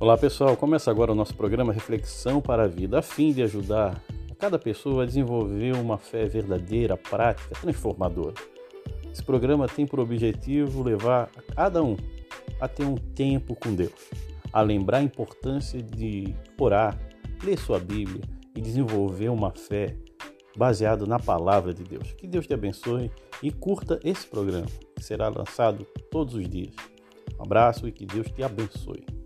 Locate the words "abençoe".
22.54-23.10, 28.44-29.17